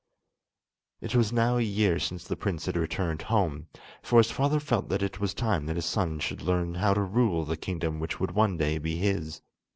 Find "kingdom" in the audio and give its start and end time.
7.55-7.99